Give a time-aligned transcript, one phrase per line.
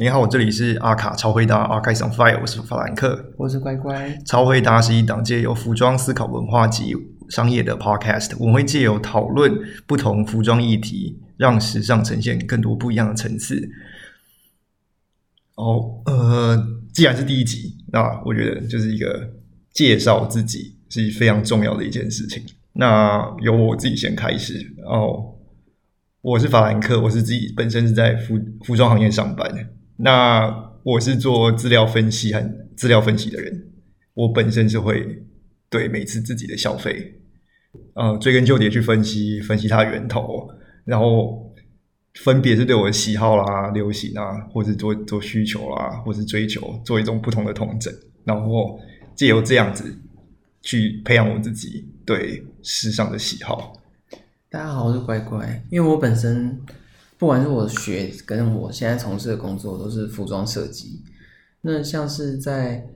[0.00, 3.32] 你好，我这里是阿卡超回答 a r c h i on Fire，我是法兰克。
[3.36, 4.18] 我是乖乖。
[4.24, 6.96] 超回答是一档借由服装思考文化及
[7.28, 9.52] 商业的 Podcast，我们会借由讨论
[9.86, 13.68] 不同服装议题，让时尚呈现更多不一样的层次。
[15.56, 19.28] 哦，呃，既然是第一集，那我觉得就是一个
[19.70, 22.42] 介绍自己是非常重要的一件事情。
[22.72, 25.34] 那由我自己先开始哦。
[26.22, 29.62] 我是法兰克，我是自己本身是在服服装行业上班的。
[30.02, 32.40] 那我是做资料分析和
[32.74, 33.66] 资料分析的人。
[34.14, 35.22] 我本身是会
[35.68, 37.20] 对每次自己的消费，
[37.94, 40.48] 呃，追根究底去分析，分析它源头，
[40.84, 41.52] 然后
[42.14, 47.92] 分别是对我的喜好啦、流行啊，或者做做需求啦，或是追求做一种不同的统整，
[48.24, 48.80] 然后
[49.14, 49.96] 借由这样子
[50.62, 53.74] 去培养我自己对时尚的喜好。
[54.50, 55.62] 大家好，我是乖乖。
[55.70, 56.58] 因为我本身
[57.20, 61.02] 不管是我学跟我现在从事的工作都是服装设计，
[61.60, 62.88] 那像是在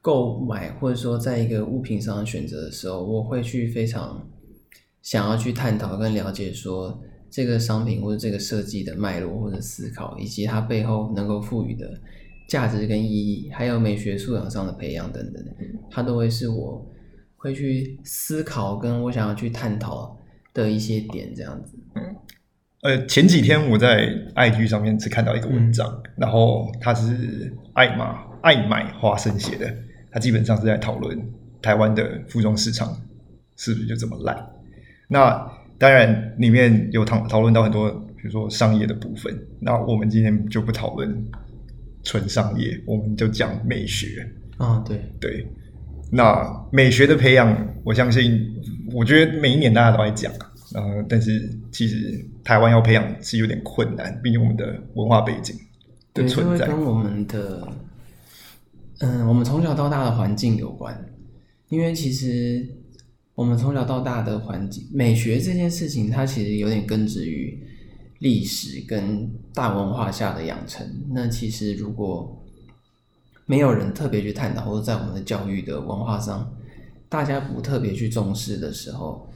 [0.00, 4.26] 购买或者说在一个物品上选择的时候，我会去非常
[5.02, 6.98] 想要去探讨跟了解说
[7.30, 12.00] 这个商品或者这个设计的脉络或者思考，以及它背后能够赋予的
[12.48, 15.44] 价值跟意义，还有美学素养上的培养等等，
[15.90, 16.90] 它都会是我
[17.36, 20.18] 会去思考跟我想要去探讨。
[20.54, 22.14] 的一些点这样子，嗯，
[22.82, 29.72] 呃，前几天我在 IG 上面只看到一个文章，然后他是爱马爱买花生写的，
[30.10, 31.16] 他基本上是在讨论
[31.62, 32.92] 台湾的服装市场
[33.56, 34.36] 是不是就这么烂。
[35.06, 35.48] 那
[35.78, 39.32] 当然里面有讨讨论到很多，比如说商业的部分。
[39.60, 41.24] 那我们今天就不讨论
[42.02, 44.28] 纯商业，我们就讲美学。
[44.56, 45.46] 啊，对对，
[46.10, 48.44] 那美学的培养，我相信。
[48.92, 50.30] 我觉得每一年大家都在讲，
[50.74, 55.56] 呃，但是其实台湾要培养是有点困难，毕竟我们的文化背景
[56.14, 57.68] 的存在，跟我们的，
[59.00, 61.08] 嗯，我们从小到大的环境有关。
[61.68, 62.66] 因为其实
[63.34, 67.58] 我们从小到大的环境，美学这件事情，它其实有点根植于
[68.18, 70.86] 历史跟大文化下的养成。
[71.10, 72.42] 那其实如果
[73.46, 76.52] 没有人特别去探讨，或者在我们的教育的文化上。
[77.08, 79.30] 大家不特别去重视的时候，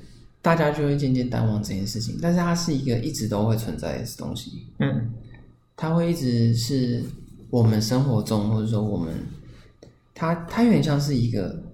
[0.47, 2.17] 大家就会渐渐淡忘这件事情。
[2.23, 5.11] 但是它是一个一直都会存在的东西，嗯，
[5.75, 7.03] 它会一直是
[7.51, 9.13] 我们生活中，或者说我们，
[10.15, 11.65] 它它有点像是一个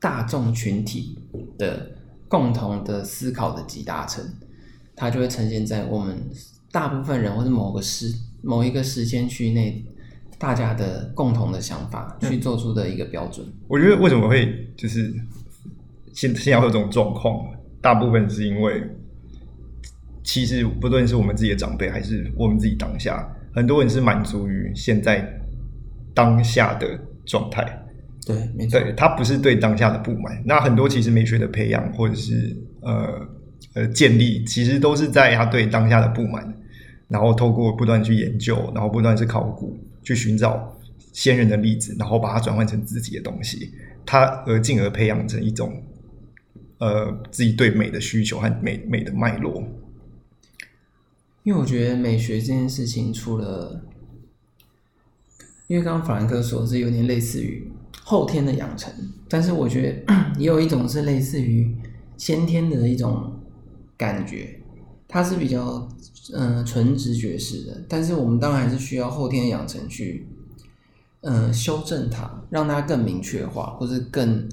[0.00, 1.16] 大众群体
[1.56, 1.92] 的
[2.26, 4.24] 共同的思考的集大成，
[4.96, 6.18] 它就会呈现在我们
[6.72, 9.86] 大部分人或者某个时某一个时间区内。
[10.38, 13.46] 大家的共同的想法去做出的一个标准。
[13.68, 15.14] 我觉得为什么会就是
[16.12, 17.46] 现现在会有这种状况，
[17.82, 18.82] 大部分是因为
[20.22, 25.28] 其实不论是我们自己的长辈，还是我们自己当下，很多人是满足于现在
[26.14, 27.78] 当下的状态。
[28.24, 30.40] 对，没错，对他不是对当下的不满。
[30.46, 33.28] 那很多其实美学的培养，或者是呃
[33.74, 36.54] 呃建立，其实都是在他对当下的不满，
[37.08, 39.76] 然后透过不断去研究，然后不断去考古。
[40.04, 40.76] 去寻找
[41.12, 43.70] 先人的例子，然后把它转换成自己的东西，
[44.04, 45.72] 他而进而培养成一种
[46.82, 49.62] 呃自己对美的需求和美美的脉络。
[51.44, 53.80] 因为我觉得美学这件事情，除了
[55.68, 57.70] 因为刚刚法兰克说是有点类似于
[58.02, 58.92] 后天的养成，
[59.28, 61.72] 但是我觉得 也有一种是类似于
[62.16, 63.40] 先天的一种
[63.96, 64.58] 感觉。
[65.06, 65.88] 它是比较
[66.32, 70.26] 嗯纯直觉式的，但是我们当然还是需要后天养成去
[71.20, 74.48] 嗯修正它，让它更明确化，或者更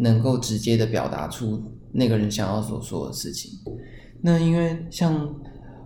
[0.00, 1.62] 能够直接的表达出
[1.92, 3.52] 那个人想要所说的事情。
[4.20, 5.34] 那因为像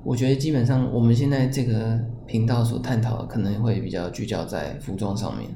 [0.02, 5.50] 我觉得基本上我们现在这个频道所探讨的可能会比较聚焦在服装上面。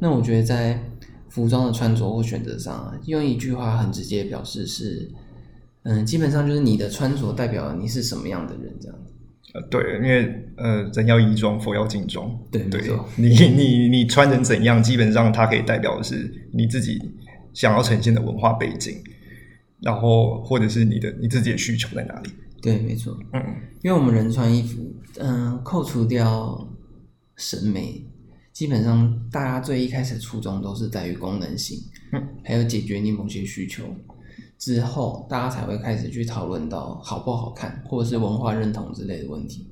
[0.00, 0.82] 那我觉得在
[1.28, 5.10] 服装的穿着或选择上，用一句话很直接表示是。
[5.84, 9.12] 嗯，基本上就是你的穿着代表你是什么样的人，这样子。
[9.54, 12.30] 呃，对，因为呃，人要衣装，佛要金装。
[12.50, 12.82] 对，对，
[13.16, 17.00] 你你你穿成怎样，基本上它可以代表的是你自己
[17.58, 19.02] 想要呈现的文化背景，
[19.80, 22.30] 然后或者是你的你自己的需求在哪里。
[22.62, 23.18] 对，没错。
[23.32, 23.42] 嗯，
[23.82, 26.68] 因为我们人穿衣服，嗯，扣除掉
[27.34, 28.06] 审美，
[28.52, 31.80] 基本上大家最一开始初衷都是在于功能性，
[32.12, 33.82] 嗯，还有解决你某些需求。
[34.56, 39.66] 之后，大家才会开始去讨论到好不好看，或者是文化认同之类的问题。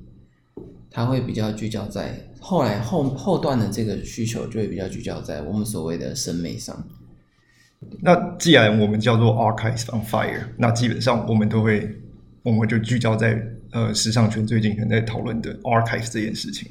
[0.91, 6.85] 它会比较聚焦在后来后后段的这个需求，就会比较聚焦在我们所谓的审美上。
[8.01, 11.87] 那既然我们叫做 Archives on Fire，那基本上我们都会，
[12.43, 13.41] 我们就聚焦在
[13.71, 16.69] 呃时尚圈最近可能在讨论的 Archive 这件事情。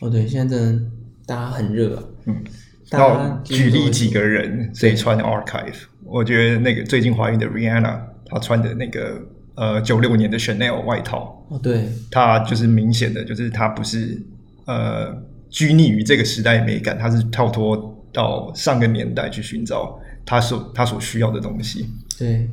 [0.00, 0.82] 哦，对，现在真的
[1.26, 2.44] 大家很热、啊，嗯，
[2.88, 5.74] 大然后家几乎都会举例几个人谁穿 Archive，
[6.04, 9.20] 我觉得那个最近怀孕的 Rihanna，她穿的那个
[9.56, 14.22] 呃九六年的 Chanel 外套，哦，对，她就是明显的，就是她不是
[14.66, 15.20] 呃
[15.50, 21.86] 拘泥于这个时代美感，她是跳脱到上个年代去寻找他所他所需要的东西。
[22.18, 22.48] 对，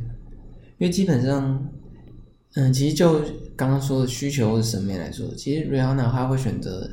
[0.77, 1.67] 因为基本上，
[2.55, 3.21] 嗯，其实就
[3.55, 6.89] 刚刚说的需求或者审美来说，其实 Rihanna 她会选择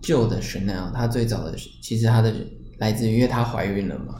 [0.00, 2.32] 旧的 Chanel，她最早的其实她的
[2.78, 4.14] 来自于因为她怀孕了嘛，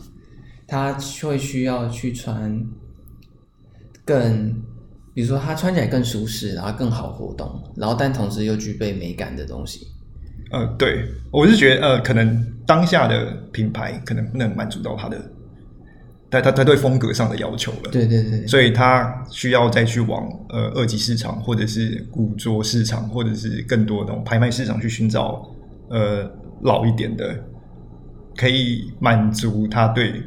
[0.66, 0.92] 她
[1.22, 2.64] 会需要去穿
[4.04, 4.52] 更，
[5.14, 9.86] 比如说她穿起来更舒适，然后更好活动，然后但同时又具备美感的东西。
[10.50, 15.18] 呃，对，我是觉得呃，可能当下的品牌可能不能满足到他的，
[16.30, 17.90] 他他他对风格上的要求了。
[17.90, 25.48] 对对对，所以他需要再去往呃二级市场，或者是古着市场，或者是更多的那种拍卖市场去寻找
[25.90, 26.30] 呃
[26.62, 27.38] 老一点的，
[28.36, 30.22] 可以满足他对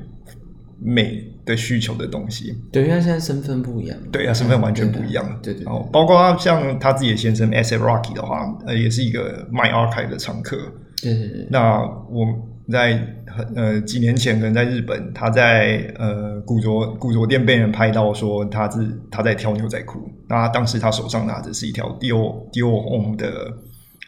[0.83, 2.57] 美的需求的东西。
[2.71, 5.23] 对，因为他现在身份不一样，对啊，身份完全不一样。
[5.41, 7.77] 对对对然后包括像他自己的先生 S.
[7.77, 10.57] Rocky 的话，呃，也是一个卖 archive 的常客。
[11.01, 11.79] 对对对，那
[12.09, 12.27] 我
[12.71, 12.93] 在
[13.27, 20.09] 很呃几年前，可能在日本，他在呃古着古着店被人拍到说他是他在挑牛仔裤。
[20.27, 23.53] 那当时他手上拿着是一条 Dior Dior Homme 的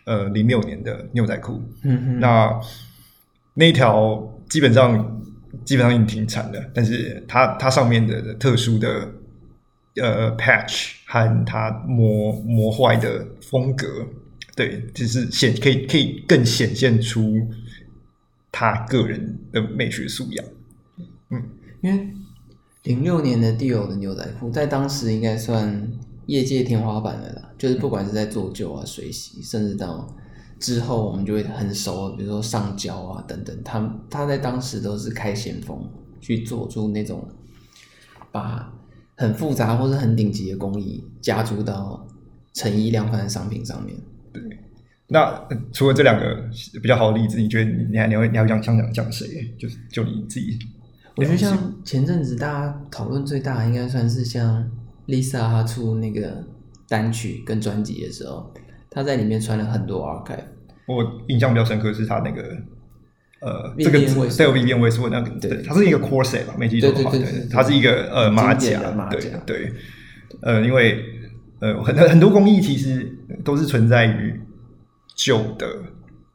[0.05, 1.61] 呃零六年的牛仔裤。
[1.83, 2.59] 嗯嗯，那
[3.55, 5.21] 那一条基本上
[5.63, 9.11] 基本上已经停产了，但是它它上面的特殊的
[9.95, 14.07] 呃 patch 和它磨磨坏的风格，
[14.55, 17.47] 对，就是显可以可以更显现出
[18.51, 20.45] 他个人的美学素养。
[21.29, 21.44] 嗯
[21.81, 22.07] 因为
[22.83, 25.91] 零六年的 d 欧的牛仔裤在当时应该算
[26.27, 30.15] 业界天花板了啦，就是不管是在做旧啊、水洗，甚至到
[30.63, 35.77] 之后我们就会很熟，比如说上交啊等等，他他在当时都是开先锋
[36.21, 37.27] 去做出那种
[38.31, 38.74] 把
[39.18, 42.07] 很复杂或者很顶级的工艺加注到
[42.54, 43.94] 成衣量贩的商品上面。
[44.31, 44.42] 对
[45.07, 46.50] 那呃除了这两个
[46.81, 49.54] 比较好的例子，你觉得你你还你会你还会想想讲讲谁？
[49.59, 50.57] 就是就你自己
[51.18, 54.66] 我觉得像前阵子大家讨论最大的，应该算是像
[55.07, 56.42] Lisa 她出那个
[56.88, 58.50] 单曲跟专辑的时候，
[58.89, 60.45] 她在里面穿了很多 archive。
[60.85, 62.41] 我印象比较深刻是他那个
[63.39, 65.51] 呃这个 Westwood 对 Vivian Westwood 那个，对。
[65.51, 69.30] 对，它是一个 corset 吧，没记错的话，对它是一个呃马甲的马，对甲。
[69.45, 69.71] 对，
[70.41, 71.03] 呃，因为
[71.59, 73.09] 呃很很很多工艺其实
[73.44, 74.39] 都是存在于
[75.15, 75.68] 旧的，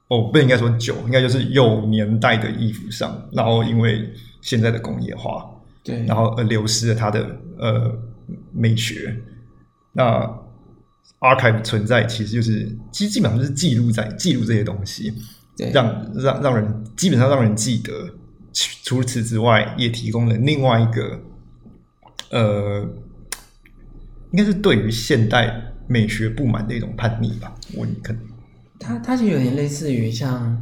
[0.08, 4.08] 哦，不应该说旧，应该就是有年代的衣服上，然后因为
[4.40, 5.50] 现在的工业化，
[5.82, 7.94] 对，然后呃流失了它的呃
[8.52, 9.16] 美学。
[9.92, 10.30] 那
[11.20, 15.12] archive 存在其实就是基基本上就是记录在记录这些东西，
[15.56, 17.92] 对让让让人基本上让人记得。
[18.82, 21.20] 除此之外，也提供了另外一个
[22.30, 22.80] 呃，
[24.32, 27.54] 应该是对于现代美学不满的一种叛逆吧。
[27.74, 28.22] 我可能
[28.80, 30.60] 它它其实有点类似于像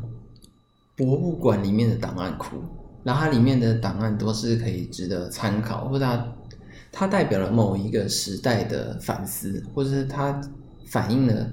[0.96, 2.56] 博物馆里面的档案库，
[3.04, 6.35] 然后它里面的档案都是可以值得参考，或者它
[6.98, 10.40] 它代表了某一个时代的反思，或者是它
[10.86, 11.46] 反映了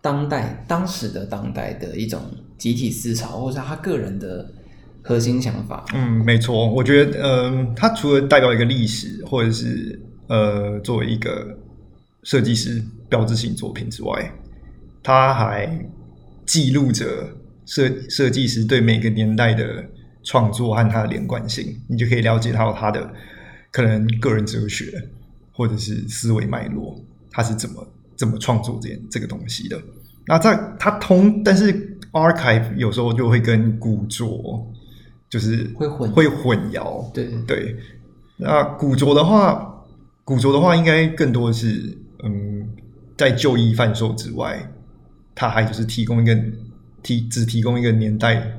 [0.00, 2.20] 当代当时的当代的一种
[2.58, 4.44] 集体思潮，或者是他个人的
[5.02, 5.84] 核心想法。
[5.94, 9.96] 嗯，没错，我觉得，嗯、它除了代表一个历史，或者是
[10.26, 11.56] 呃，作为一个
[12.24, 14.32] 设计师标志性作品之外，
[15.00, 15.78] 它还
[16.44, 17.04] 记录着
[17.66, 19.84] 设设计师对每个年代的
[20.24, 23.08] 创作和它的连贯性，你就可以了解到他的
[23.70, 25.08] 可能个人哲学
[25.52, 29.80] 或者是思维脉络，他是怎么怎么创作这件这个东西的。
[30.26, 34.26] 那在它通，但是 archive 有时候就会跟古着
[35.30, 37.76] 就是会混会混淆，对对对。
[38.36, 39.84] 那古着的话，
[40.24, 42.68] 古着的话应该更多的是，嗯，
[43.16, 44.68] 在旧衣贩售之外，
[45.34, 46.36] 它还就是提供一个
[47.02, 48.58] 提只提供一个年代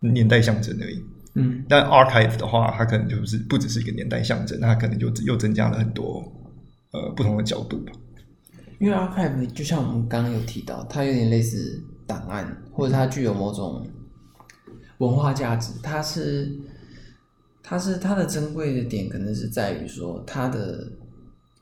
[0.00, 1.02] 年代象征而已。
[1.34, 6.24] 嗯，但 archive 的话，它可能就是不只是一个年代象征，它可能就又增加了很多
[6.92, 7.92] 呃不同的角度吧。
[8.80, 13.86] 因为 archive 就像我们刚刚有提到，它有点类似档案，或者它具有某种
[14.98, 15.74] 文化价值。
[15.82, 16.50] 它是，
[17.62, 20.90] 它是它的珍贵的点，可能是在于说它的，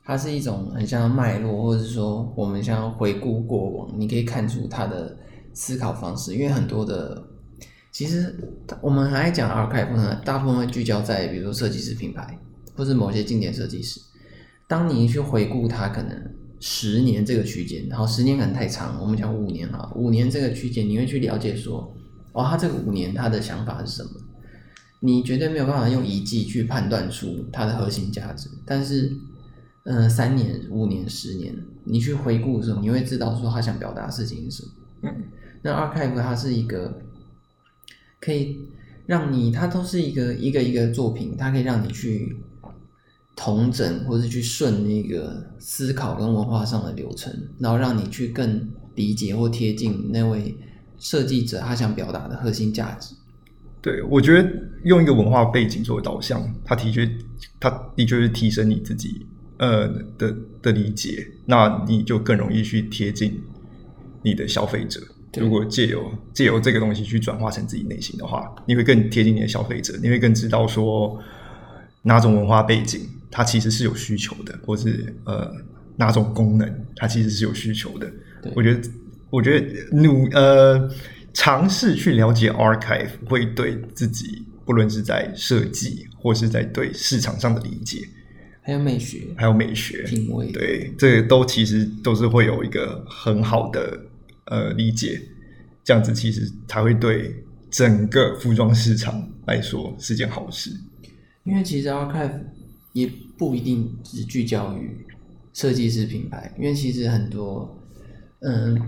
[0.03, 5.15] 它是一种很像脉络，或者是说我们想要回顾过往，你可以看出它的
[5.53, 6.33] 思考方式。
[6.33, 7.21] 因为很多的，
[7.91, 8.35] 其实
[8.81, 12.37] 我们很爱讲 archive 呢，大部分会聚焦在比如说设计师品牌，
[12.75, 13.99] 或是某些经典设计师。
[14.67, 16.15] 当你去回顾它，可能
[16.59, 21.91] 十年这个区间，然后十年可能太长，我们讲五年啊，五年这个区间，你会去了解说，
[22.33, 24.11] 哦，他这个五年他的想法是什么？
[25.01, 29.09] 你绝对没有办法用一季去判断出它的核心价值，但是，
[29.85, 31.55] 嗯、三年、五年、十年，
[31.85, 34.71] 你去回顾的时候，你会知道说他想表达的事情是什么。
[35.03, 35.23] 嗯，
[35.61, 37.01] 那 archive 它是一个
[38.19, 38.57] 可以
[39.05, 42.35] 让你，它都是一个一个一个作品，它可以让你去
[43.35, 50.55] 同整或者去顺那个思考跟文化上的流程，然后让你去更理解或贴近那位
[50.97, 53.15] 设计者他想表达的核心价值。
[53.81, 54.51] 对，我觉得
[54.83, 57.09] 用一个文化背景作为导向，它的确，
[57.61, 59.25] 它的确是提升你自己
[59.57, 63.41] 呃的的理解，那你就更容易去贴近
[64.21, 64.99] 你的消费者。
[65.31, 65.43] 对。
[65.43, 71.19] 如果借由借由这个东西去转化成自己内心的话，你会更贴近你的消费者，你会更知道说
[72.01, 75.51] 哪种文化背景它其实是有需求的，或是呃
[75.97, 78.11] 哪种功能它其实是有需求的。
[78.55, 78.89] 我觉得，
[79.29, 80.89] 我觉得努呃
[81.33, 88.01] 尝试去了解 archive 会对自己不论是在设计或是在对市场上的理解，
[88.61, 93.99] 还有美学、还有美学，品味，对，这都其实都是会有一个很好的
[94.49, 95.21] 呃理解，
[95.83, 100.71] 这样子其实才会对整个服装市场来说是件好事。
[101.45, 102.39] 因为其实 archive
[102.93, 105.05] 也不一定只聚焦于
[105.53, 107.77] 设计师品牌，因为其实很多，
[108.41, 108.79] 嗯，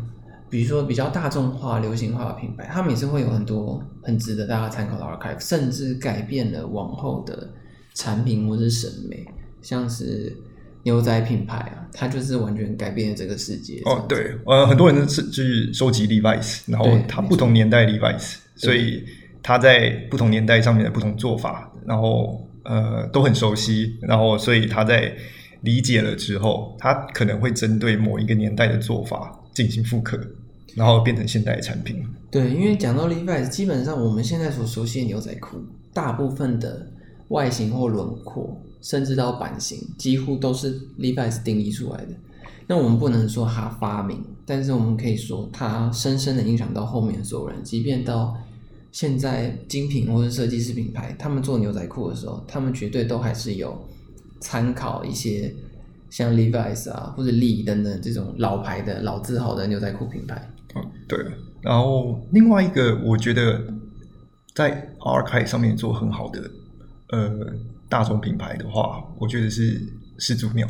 [0.49, 7.49] 比如说比较大众化、流行化的品牌，他们也是会有很多很值得大家参考的 archive，甚至改变了往后的
[7.93, 9.25] 产品或是审美，
[9.61, 10.35] 像是
[10.83, 13.81] 牛仔品牌啊，它就是完全改变了这个世界。
[13.85, 19.03] 哦，对，呃，很多人是去收集 Levi's，然后对没它不同年代 Levi's，所以
[19.43, 25.13] 他在不同年代上面的不同做法，然后呃都很熟悉，然后所以他在
[25.61, 30.19] 理解了之后，他可能会针对某一个年代的做法进行复刻，
[30.75, 32.03] 然后变成现代的产品。
[32.31, 35.57] 对，因为讲到 Levi's，基本上我们现在所熟悉的牛仔裤，
[35.93, 36.87] 大部分的
[37.27, 42.11] 外形或轮廓，甚至到版型，几乎都是 Levi's 定义出来的。
[42.67, 48.37] 那我们不能说它发明，但是我们可以说它深深的影响到后面所有人，即便到
[48.91, 53.87] 现在精品或者设计师品牌，他们做牛仔裤的时候，他们绝对都还是有
[54.39, 55.53] 参考一些
[56.09, 60.49] 像 Levi's 啊或者 Lee 等等这种老牌的老字号的牛仔裤品牌。
[60.75, 61.19] 嗯，对。
[61.61, 63.61] 然后另外一个，我觉得
[64.55, 66.49] 在 Archive 上面做很好的
[67.09, 67.29] 呃
[67.91, 69.85] 大众品牌的话，我觉得是
[70.17, 70.65] 始祖鸟。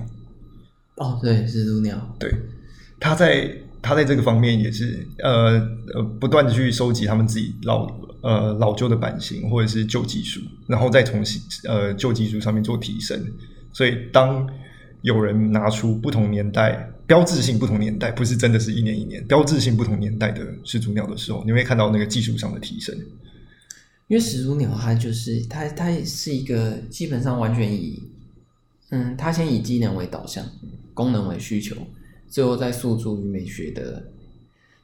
[0.96, 2.16] 哦，对，始祖鸟。
[2.20, 2.34] 对，
[3.00, 5.52] 他在他在这个方面也是呃
[5.94, 7.88] 呃不断的去收集他们自己老
[8.22, 13.24] 呃老旧的版型或者是旧技术，然后再从新呃旧技术上面做提升。
[13.72, 14.50] 所以当
[15.02, 22.96] 有人拿出不同年代标志性不同年代，不是真的是一年一年标志性不同年代的始祖鸟的时候，你会看到那个技术上的提升。
[24.12, 27.98] 因为始祖鸟它就是它，它是一个基本上完全以，
[28.90, 30.46] 嗯，它先以机能为导向，
[30.94, 31.78] 功能为需求，
[32.28, 34.04] 最后再诉诸于美学的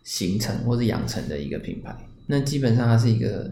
[0.01, 1.93] 形成或者养成的一个品牌。
[2.27, 3.51] 那基本上它是一个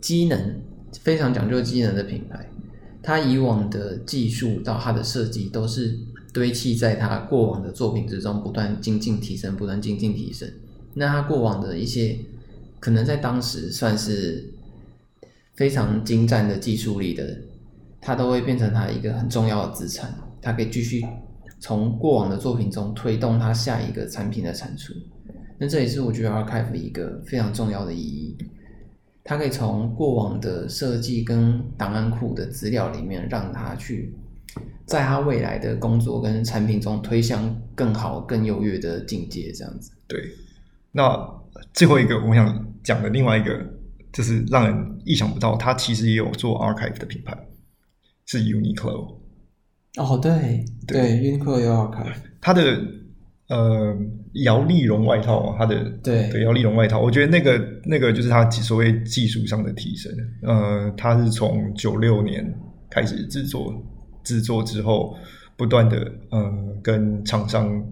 [0.00, 0.58] 机能
[1.02, 2.48] 非常讲究机能的品牌，
[3.02, 5.98] 它以往的技术到它的设计都是
[6.32, 10.50] 堆砌在它过往的作品之中，不断精进提升，不断精进提升。
[10.94, 12.18] 那它过往的一些
[12.80, 14.54] 可能在当时算是
[15.58, 17.44] 非常精湛的技术力的，人，
[18.00, 21.04] 他都会变成他一个很重要的资产，他可以继续
[21.58, 24.94] 从过往的作品中推动他下一个产品的产出。
[25.58, 28.38] 那这也是我觉得 Archive 一个非常重要的意义，
[29.24, 34.14] 它可以从过往的设计跟档案库的资料里面，让他去
[34.86, 39.90] 在他未来的工作跟产品中推向更好、更优越的境界，这样子。
[40.06, 40.22] 对，
[40.92, 41.28] 那
[41.74, 43.50] 最后一个我想讲的另外一个，
[44.12, 47.36] 就是让人意想不到，它其实也有做 archive 的品牌，
[48.26, 49.16] 是 Uniqlo。
[49.96, 52.80] 哦，对对，Uniqlo 有 Archive，它的
[53.48, 53.96] 呃
[54.44, 60.12] 摇粒绒外套，它的对对摇粒绒外套，我觉得那个那个就是它所谓技术上的提升。
[60.42, 62.54] 呃，它是从九六年
[62.88, 63.74] 开始制作，
[64.22, 65.16] 制作之后
[65.56, 67.84] 不断的呃跟厂商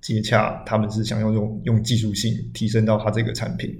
[0.00, 3.72] 接洽，他们是想要用用技术性提升到它这个产品。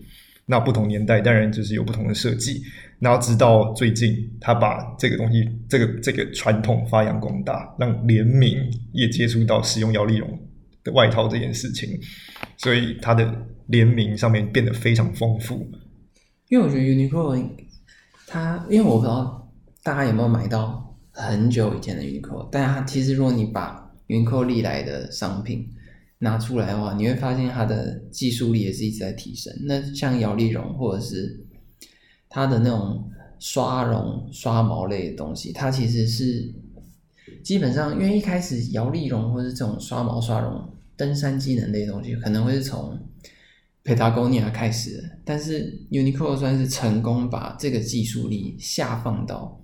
[0.53, 2.63] 那不同年代当然就是有不同的设计，
[2.99, 8.59] 然后直到最近，他把这个东西，这个这个传统发扬光大，让联名
[8.93, 10.29] 也接触到使用摇粒绒
[10.85, 11.99] 的外套这件事情，
[12.59, 13.35] 所以它的
[13.69, 15.67] 联名上面变得非常丰富。
[16.51, 17.49] 因为我觉得 Uniqlo
[18.27, 19.51] 它，因为我不知道
[19.83, 25.67] 大家有没有买到很久以前的 Uniqlo，但它其实如果你把 Uniqlo 历来的商品
[26.23, 29.53] 拿出来的话，你会发现它的技术力也是一直在提升。
[29.65, 31.45] 那像摇粒绒或者是
[32.29, 33.11] 它的那种
[33.41, 36.55] 刷绒、刷毛类的东西，它其实是
[37.43, 40.65] 基本上，因为一开始摇粒绒或者是这种刷毛、刷绒、
[40.97, 42.97] 登山机能类的东西，可能会是从
[43.83, 49.61] Patagonia 开始的，但是 Uniqlo 算是成功把这个技术力下放到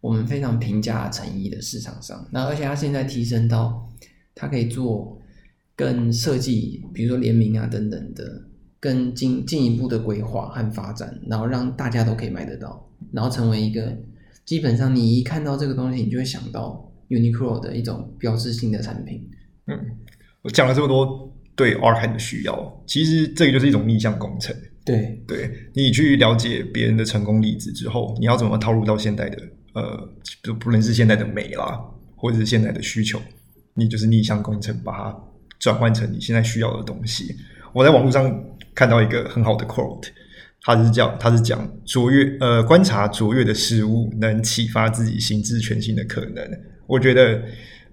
[0.00, 2.28] 我们非常平价成衣的市场上。
[2.30, 3.92] 那而且它现在提升到，
[4.36, 5.20] 它可以做
[5.76, 8.42] 更设计，比如说联名啊等等的，
[8.80, 13.94] 更进进一步的规划和发展，然后让大家都可以买得到，然后成为一个
[14.44, 19.28] 基本上你一看到这个东西，你就会想到 Uniqlo 的一种标志性的产品。
[19.66, 19.78] 嗯，
[20.42, 24.56] 我讲了这么多对 archive 的需要，其实这个就是一种逆向工程。
[24.84, 29.36] 对，对你去了解别人的成功例子之后，你要怎么套入到现代的
[29.74, 30.08] 呃，
[30.44, 31.78] 就不论是现代的美啦，
[32.14, 33.20] 或者是现在的需求，
[33.74, 35.20] 你就是逆向工程，把它
[35.58, 37.34] 转换成你现在需要的东西。
[37.72, 38.44] 我在网络上
[38.74, 40.08] 看到一个很好的 quote，
[40.62, 46.44] 他是讲他是讲卓越呃观察卓越的事物，能启发自己心智全新的可能。
[46.86, 47.42] 我觉得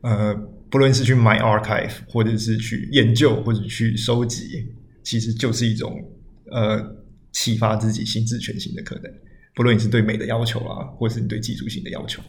[0.02, 0.34] 呃，
[0.70, 4.68] 不论是去买 archive，或者是去研究，或者去收集，
[5.04, 6.00] 其实就是一种
[6.52, 6.82] 呃
[7.32, 9.12] 启发自己心智全新的可能。
[9.56, 12.22] 不论你是对美的要求啊，或是你对技术性的要求。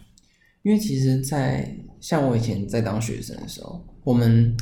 [0.63, 4.57] 因为其实在，像我以前在当学生的时候，我们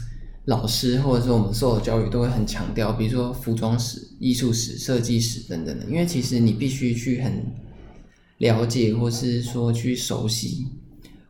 [0.46, 5.84] 老师或者说我们受的教育都会很强调，比如说服装史、艺术史、设计史等等的。
[5.86, 7.32] 因为其实你必须去很
[8.38, 10.66] 了解，或是说去熟悉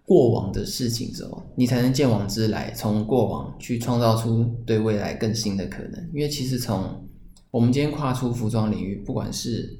[0.06, 6.08] 过往的事情之后，你才能见往知来，从过往去创造出对未来更新的可能。
[6.14, 7.06] 因为其实从
[7.50, 9.78] 我们今天跨出服装领域，不管是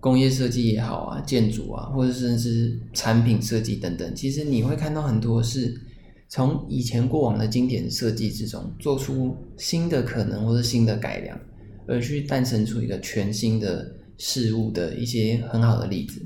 [0.00, 5.80] 工业设计也好啊，建筑啊，或者甚至产品设计等等，其实你会看到很多是
[6.28, 11.38] 从以前过往的经典设计之中做出新的可能或者新的改良，
[11.86, 16.20] 而去诞生出一个全新的事物的一些很好的例子。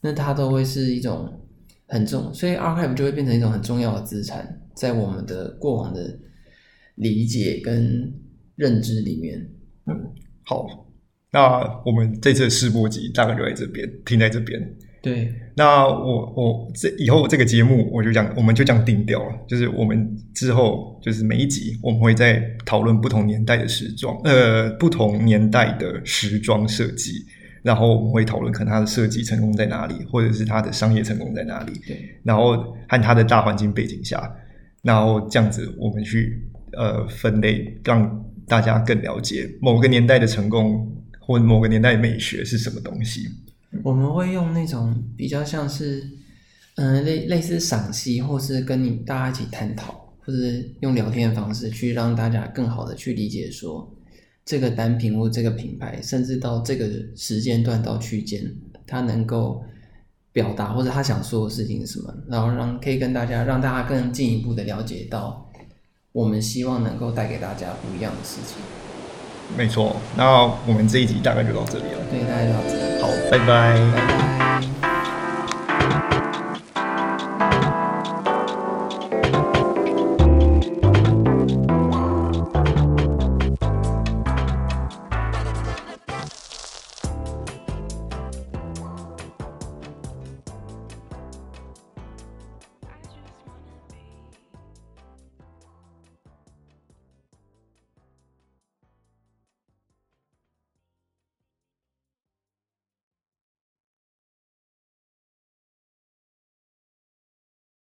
[0.00, 1.40] 那它都会是一种
[1.86, 6.18] 很重，所以 archive 就会变成一种很重要的资产，在我们的过往的
[6.94, 8.12] 理解跟
[8.56, 9.50] 认知里面。
[9.86, 10.12] 嗯，
[10.44, 10.86] 好。
[11.32, 14.60] 那我们这次的试播集大概就在这边，停在这边。
[15.02, 19.34] 对，那我我这以后这个节目我就讲，我们就这样定掉了。
[19.48, 27.12] 就是我们之后就是每一集我们会在讨论不同年代的时装，呃，不同年代的时装设计，
[27.62, 31.72] 然后我们会讨论可能它的设计成功在哪里，或者是它的商业成功在哪里。
[31.86, 34.30] 对，然后和它的大环境背景下，
[34.82, 40.96] 然后这样子我们去呃分类，让大家更了解某个年代的成功。
[41.22, 43.20] 或某个年代美学是什么东西？
[43.84, 46.08] 我们会用那种比较像是，
[46.76, 50.38] 嗯，类类似赏析，或是跟你大家一起探讨，或者
[50.80, 53.88] 用聊天的方式去让大家更好的去理解说
[54.44, 58.44] 这个单品或这个品牌，甚至到这个时间段到区间，
[58.86, 59.62] 它能够
[60.32, 65.48] 表达或者他想说的事情是什么，然后让可以跟大家让大家更进一步的了解到
[66.12, 68.56] 我们希望能够带给大家不一样的事情。
[69.56, 72.00] 没错，那我们这一集大概就到这里了。
[72.10, 72.89] 对，大概到这里。
[73.30, 73.46] 拜拜。
[73.92, 74.29] 拜拜。